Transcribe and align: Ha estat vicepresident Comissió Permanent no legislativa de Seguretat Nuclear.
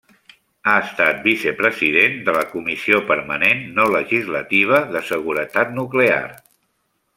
Ha 0.69 0.75
estat 0.85 1.19
vicepresident 1.27 2.17
Comissió 2.55 3.03
Permanent 3.13 3.63
no 3.77 3.87
legislativa 3.97 4.83
de 4.97 5.05
Seguretat 5.13 5.79
Nuclear. 5.79 6.27